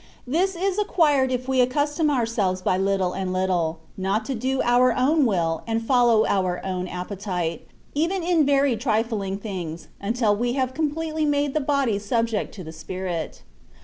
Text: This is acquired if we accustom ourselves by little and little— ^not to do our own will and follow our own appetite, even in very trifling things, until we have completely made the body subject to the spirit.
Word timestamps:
This 0.25 0.55
is 0.55 0.79
acquired 0.79 1.31
if 1.31 1.47
we 1.47 1.61
accustom 1.61 2.09
ourselves 2.09 2.63
by 2.63 2.75
little 2.75 3.13
and 3.13 3.31
little— 3.31 3.81
^not 4.01 4.23
to 4.23 4.33
do 4.33 4.59
our 4.63 4.91
own 4.97 5.27
will 5.27 5.61
and 5.67 5.79
follow 5.85 6.25
our 6.25 6.59
own 6.65 6.87
appetite, 6.87 7.67
even 7.93 8.23
in 8.23 8.43
very 8.43 8.75
trifling 8.75 9.37
things, 9.37 9.89
until 10.01 10.35
we 10.35 10.53
have 10.53 10.73
completely 10.73 11.25
made 11.27 11.53
the 11.53 11.61
body 11.61 11.99
subject 11.99 12.51
to 12.55 12.63
the 12.63 12.71
spirit. 12.73 13.43